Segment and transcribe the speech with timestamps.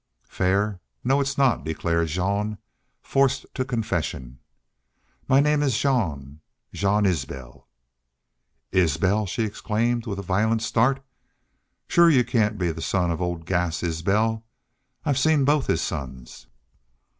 [0.27, 0.79] "Fair!
[1.03, 2.57] No, it's not," declared Jean,
[3.03, 4.39] forced to confession.
[5.27, 6.39] "My name's Jean
[6.73, 7.67] Jean Isbel."
[8.73, 11.03] "ISBEL!" she exclaimed, with a violent start.
[11.87, 14.43] "Shore y'u can't be son of old Gass Isbel....
[15.05, 16.47] I've seen both his sons."